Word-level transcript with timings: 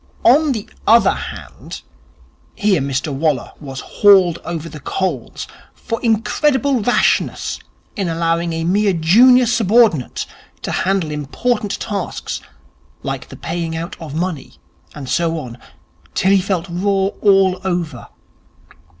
On 0.23 0.51
the 0.51 0.67
other 0.87 1.13
hand! 1.13 1.83
Here 2.55 2.81
Mr 2.81 3.13
Waller 3.13 3.51
was 3.59 3.81
hauled 3.81 4.39
over 4.43 4.67
the 4.67 4.79
coals 4.79 5.47
for 5.75 6.01
Incredible 6.01 6.79
Rashness 6.81 7.59
in 7.95 8.09
allowing 8.09 8.51
a 8.51 8.63
mere 8.63 8.93
junior 8.93 9.45
subordinate 9.45 10.25
to 10.63 10.71
handle 10.71 11.11
important 11.11 11.79
tasks 11.79 12.41
like 13.03 13.29
the 13.29 13.37
paying 13.37 13.75
out 13.77 13.95
of 14.01 14.15
money, 14.15 14.53
and 14.95 15.07
so 15.07 15.37
on, 15.37 15.59
till 16.15 16.31
he 16.31 16.41
felt 16.41 16.65
raw 16.67 17.09
all 17.21 17.61
over. 17.63 18.07